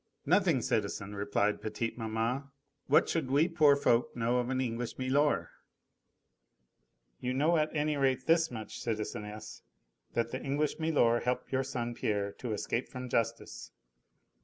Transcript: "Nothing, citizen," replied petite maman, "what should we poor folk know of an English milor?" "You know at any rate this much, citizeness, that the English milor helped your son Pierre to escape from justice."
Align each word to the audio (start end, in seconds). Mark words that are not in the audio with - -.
"Nothing, 0.25 0.63
citizen," 0.63 1.13
replied 1.13 1.61
petite 1.61 1.95
maman, 1.95 2.45
"what 2.87 3.07
should 3.07 3.29
we 3.29 3.47
poor 3.47 3.75
folk 3.75 4.15
know 4.15 4.39
of 4.39 4.49
an 4.49 4.59
English 4.59 4.97
milor?" 4.97 5.51
"You 7.19 7.35
know 7.35 7.55
at 7.57 7.69
any 7.75 7.97
rate 7.97 8.25
this 8.25 8.49
much, 8.49 8.79
citizeness, 8.79 9.61
that 10.15 10.31
the 10.31 10.41
English 10.41 10.79
milor 10.79 11.19
helped 11.19 11.51
your 11.51 11.63
son 11.63 11.93
Pierre 11.93 12.31
to 12.39 12.51
escape 12.51 12.87
from 12.89 13.09
justice." 13.09 13.69